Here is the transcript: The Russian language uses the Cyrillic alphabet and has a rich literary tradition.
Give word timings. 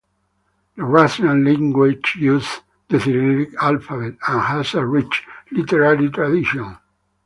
The 0.77 0.83
Russian 0.83 1.45
language 1.45 2.15
uses 2.17 2.61
the 2.89 2.99
Cyrillic 2.99 3.53
alphabet 3.61 4.17
and 4.27 4.41
has 4.41 4.73
a 4.73 4.83
rich 4.83 5.23
literary 5.51 6.09
tradition. 6.09 6.75